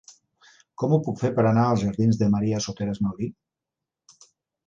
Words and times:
Com 0.83 0.93
ho 0.95 0.97
puc 1.07 1.19
fer 1.23 1.29
per 1.39 1.43
anar 1.49 1.65
a 1.65 1.75
la 1.75 1.81
jardins 1.83 2.19
de 2.21 2.29
Maria 2.37 2.61
Soteras 2.67 3.03
Mauri? 3.09 3.27